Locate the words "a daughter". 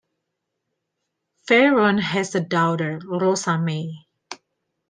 2.33-2.99